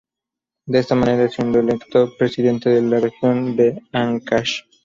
De 0.65 0.79
esta 0.79 0.95
manera 0.95 1.29
siendo 1.29 1.59
electo 1.59 2.09
presidente 2.17 2.71
de 2.71 2.81
la 2.81 2.99
región 2.99 3.55
de 3.55 3.83
Áncash. 3.91 4.61